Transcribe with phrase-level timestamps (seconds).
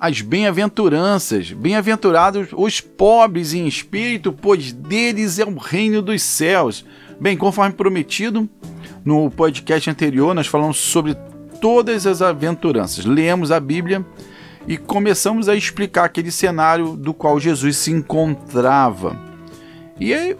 [0.00, 1.52] as bem-aventuranças.
[1.52, 6.86] Bem-aventurados os pobres em espírito, pois deles é o reino dos céus.
[7.20, 8.48] Bem, conforme prometido,
[9.04, 11.14] no podcast anterior nós falamos sobre
[11.60, 13.04] todas as aventuranças.
[13.04, 14.04] Lemos a Bíblia
[14.66, 19.14] e começamos a explicar aquele cenário do qual Jesus se encontrava.
[19.98, 20.34] E aí,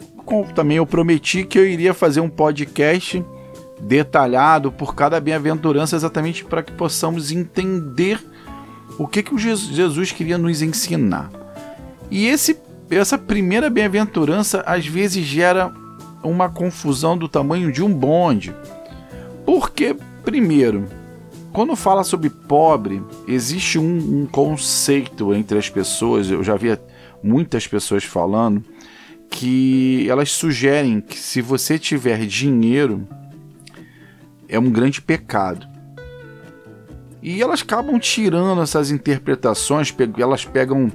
[0.54, 3.22] também eu prometi que eu iria fazer um podcast
[3.78, 8.18] detalhado por cada bem-aventurança, exatamente para que possamos entender
[9.00, 11.30] o que, que Jesus queria nos ensinar.
[12.10, 12.58] E esse,
[12.90, 15.72] essa primeira bem-aventurança às vezes gera
[16.22, 18.54] uma confusão do tamanho de um bonde.
[19.46, 20.84] Porque, primeiro,
[21.50, 26.78] quando fala sobre pobre, existe um, um conceito entre as pessoas, eu já vi
[27.22, 28.62] muitas pessoas falando,
[29.30, 33.08] que elas sugerem que se você tiver dinheiro,
[34.46, 35.69] é um grande pecado.
[37.22, 40.90] E elas acabam tirando essas interpretações, elas pegam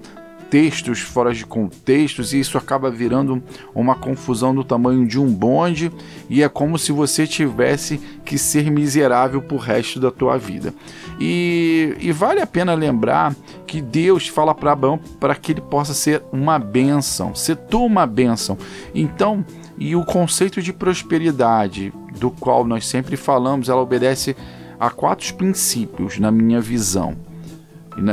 [0.50, 3.42] textos fora de contextos e isso acaba virando
[3.74, 5.92] uma confusão do tamanho de um bonde
[6.30, 10.74] e é como se você tivesse que ser miserável por resto da tua vida.
[11.20, 15.94] E, e vale a pena lembrar que Deus fala para Abraão para que ele possa
[15.94, 18.58] ser uma bênção, ser tu uma bênção.
[18.94, 19.46] Então,
[19.78, 24.36] e o conceito de prosperidade, do qual nós sempre falamos, ela obedece
[24.80, 27.16] há quatro princípios na minha visão.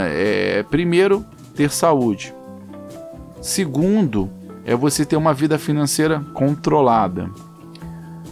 [0.09, 2.35] É, primeiro, ter saúde.
[3.41, 4.31] Segundo,
[4.65, 7.29] é você ter uma vida financeira controlada.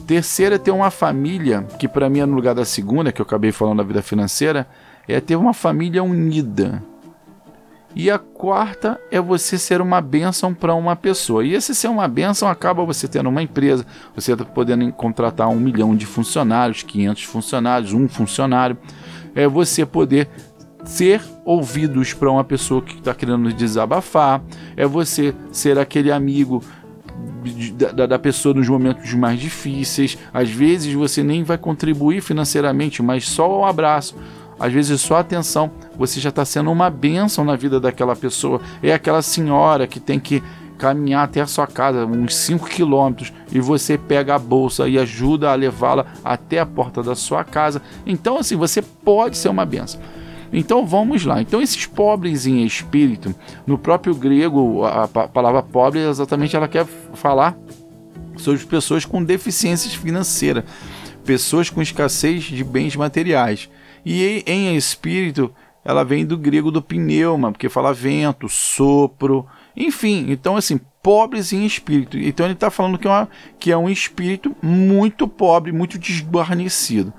[0.07, 3.27] Terceiro é ter uma família, que para mim é no lugar da segunda, que eu
[3.27, 4.67] acabei falando da vida financeira,
[5.07, 6.83] é ter uma família unida.
[7.95, 11.45] E a quarta é você ser uma bênção para uma pessoa.
[11.45, 15.59] E esse ser uma bênção acaba você tendo uma empresa, você tá podendo contratar um
[15.59, 18.79] milhão de funcionários, 500 funcionários, um funcionário.
[19.35, 20.29] É você poder
[20.85, 24.41] ser ouvidos para uma pessoa que está querendo desabafar.
[24.77, 26.63] É você ser aquele amigo
[27.95, 30.17] da, da, pessoa nos momentos mais difíceis.
[30.33, 34.15] Às vezes você nem vai contribuir financeiramente, mas só um abraço,
[34.61, 38.61] às vezes só atenção, você já está sendo uma bênção na vida daquela pessoa.
[38.83, 40.43] É aquela senhora que tem que
[40.77, 45.51] caminhar até a sua casa, uns 5 quilômetros, e você pega a bolsa e ajuda
[45.51, 47.83] a levá-la até a porta da sua casa.
[48.07, 50.01] Então, assim, você pode ser uma bênção.
[50.53, 51.41] Então vamos lá.
[51.41, 53.35] Então esses pobres em espírito,
[53.67, 56.85] no próprio grego, a palavra pobre exatamente ela quer
[57.15, 57.57] falar
[58.37, 60.65] sobre pessoas com deficiências financeiras,
[61.25, 63.69] pessoas com escassez de bens materiais.
[64.05, 65.53] E em espírito,
[65.85, 69.47] ela vem do grego do pneuma, porque fala vento, sopro,
[69.77, 70.27] enfim.
[70.29, 72.19] Então, assim, pobres em espírito.
[72.19, 73.29] Então, ele está falando que é, uma,
[73.59, 77.13] que é um espírito muito pobre, muito desguarnecido.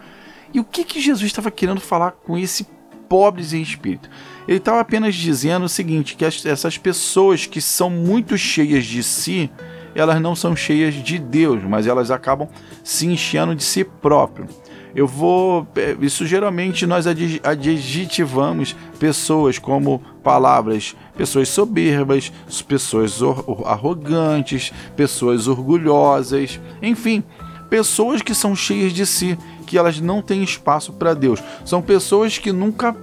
[0.53, 2.67] E o que, que Jesus estava querendo falar com esse
[3.07, 4.09] pobres em espírito?
[4.47, 9.49] Ele estava apenas dizendo o seguinte: que essas pessoas que são muito cheias de si,
[9.95, 12.49] elas não são cheias de Deus, mas elas acabam
[12.83, 14.47] se enchendo de si próprio
[14.95, 15.67] eu vou.
[15.75, 22.31] É, isso geralmente nós adjetivamos pessoas como palavras, pessoas soberbas,
[22.67, 23.19] pessoas
[23.65, 27.23] arrogantes, pessoas orgulhosas, enfim,
[27.69, 31.41] pessoas que são cheias de si, que elas não têm espaço para Deus.
[31.63, 32.95] São pessoas que nunca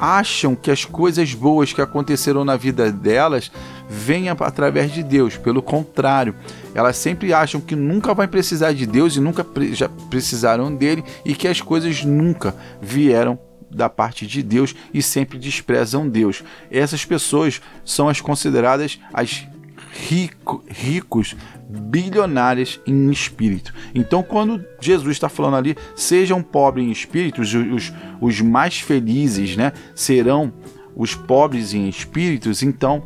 [0.00, 3.52] acham que as coisas boas que aconteceram na vida delas
[3.88, 5.36] venham através de Deus.
[5.36, 6.34] Pelo contrário,
[6.74, 11.34] elas sempre acham que nunca vai precisar de Deus e nunca já precisaram dele e
[11.34, 13.38] que as coisas nunca vieram
[13.70, 16.42] da parte de Deus e sempre desprezam Deus.
[16.70, 19.46] Essas pessoas são as consideradas as
[19.92, 21.36] rico, ricos,
[21.68, 23.74] bilionárias em espírito.
[23.94, 29.56] Então, quando Jesus está falando ali, sejam pobres em espírito, os, os, os mais felizes
[29.56, 30.52] né, serão
[30.94, 33.02] os pobres em espíritos, então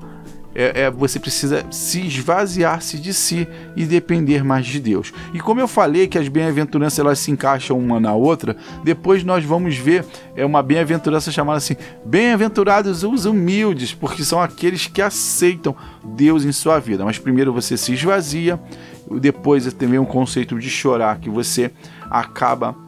[0.54, 5.12] é, é, você precisa se esvaziar-se de si e depender mais de Deus.
[5.32, 9.44] E como eu falei que as bem-aventuranças elas se encaixam uma na outra, depois nós
[9.44, 10.04] vamos ver
[10.36, 15.74] é uma bem-aventurança chamada assim: bem-aventurados os humildes, porque são aqueles que aceitam
[16.04, 17.04] Deus em sua vida.
[17.04, 18.60] Mas primeiro você se esvazia,
[19.20, 21.70] depois também um conceito de chorar que você
[22.10, 22.83] acaba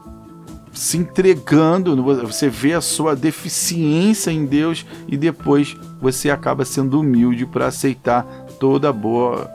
[0.77, 7.47] se entregando, você vê a sua deficiência em Deus e depois você acaba sendo humilde
[7.47, 8.23] para aceitar
[8.61, 9.51] toda a boa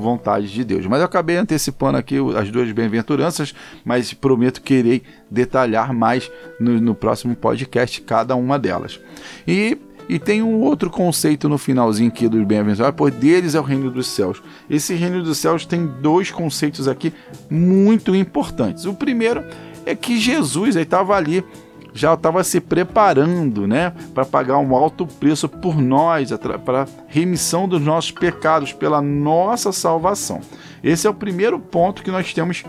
[0.00, 0.86] vontade de Deus.
[0.86, 3.52] Mas eu acabei antecipando aqui as duas bem-aventuranças,
[3.84, 6.30] mas prometo que irei detalhar mais
[6.60, 9.00] no, no próximo podcast cada uma delas.
[9.46, 9.76] E
[10.08, 13.92] e tem um outro conceito no finalzinho aqui dos bem-aventurados, pois deles é o reino
[13.92, 14.42] dos céus.
[14.68, 17.12] Esse reino dos céus tem dois conceitos aqui
[17.48, 18.86] muito importantes.
[18.86, 19.44] O primeiro
[19.86, 21.44] é que Jesus estava ali
[21.92, 26.30] já estava se preparando, né, para pagar um alto preço por nós,
[26.64, 30.40] para remissão dos nossos pecados, pela nossa salvação.
[30.82, 32.64] Esse é o primeiro ponto que nós temos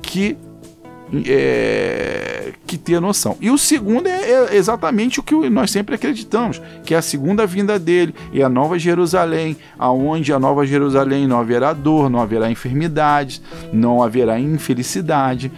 [0.00, 0.36] que
[1.24, 3.36] é, que ter noção.
[3.40, 7.46] E o segundo é, é, exatamente o que nós sempre acreditamos, que é a segunda
[7.46, 12.50] vinda dele e a Nova Jerusalém, aonde a Nova Jerusalém não haverá dor, não haverá
[12.50, 13.40] enfermidades,
[13.72, 15.52] não haverá infelicidade,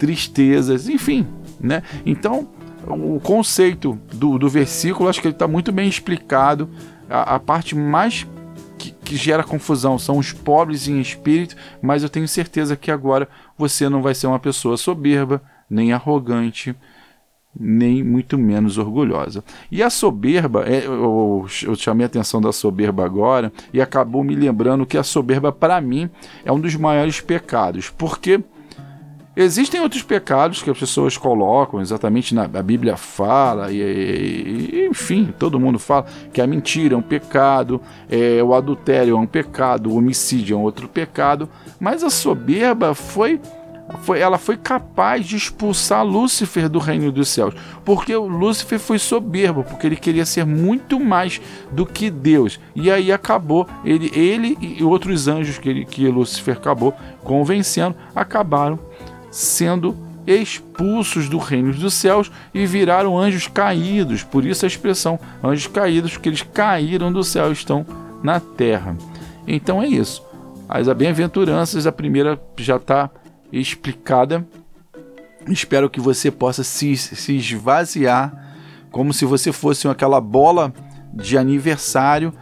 [0.00, 1.26] tristezas, enfim,
[1.60, 1.82] né?
[2.06, 2.48] Então,
[2.88, 6.70] o conceito do, do versículo, acho que ele está muito bem explicado.
[7.08, 8.26] A, a parte mais
[8.78, 13.28] que, que, gera confusão são os pobres em espírito, mas eu tenho certeza que agora
[13.58, 16.74] você não vai ser uma pessoa soberba, nem arrogante,
[17.54, 19.44] nem muito menos orgulhosa.
[19.70, 24.34] E a soberba, é, eu, eu chamei a atenção da soberba agora e acabou me
[24.34, 26.08] lembrando que a soberba, para mim,
[26.42, 28.42] é um dos maiores pecados, porque
[29.42, 35.32] Existem outros pecados que as pessoas colocam, exatamente na a Bíblia fala, e, e, enfim,
[35.38, 39.88] todo mundo fala que a mentira é um pecado, é, o adultério é um pecado,
[39.88, 41.48] o homicídio é um outro pecado,
[41.80, 43.40] mas a soberba foi,
[44.02, 49.64] foi, ela foi capaz de expulsar Lúcifer do reino dos céus, porque Lúcifer foi soberbo,
[49.64, 51.40] porque ele queria ser muito mais
[51.72, 56.58] do que Deus, e aí acabou, ele, ele e outros anjos que, ele, que Lúcifer
[56.58, 56.92] acabou
[57.24, 58.89] convencendo, acabaram
[59.30, 59.96] sendo
[60.26, 64.22] expulsos do reino dos céus e viraram anjos caídos.
[64.22, 67.84] Por isso a expressão anjos caídos, porque eles caíram do céu e estão
[68.22, 68.96] na terra.
[69.46, 70.22] Então é isso.
[70.68, 73.10] As bem-aventuranças, a primeira já está
[73.52, 74.46] explicada.
[75.48, 78.32] Espero que você possa se, se esvaziar
[78.90, 80.72] como se você fosse aquela bola
[81.12, 82.32] de aniversário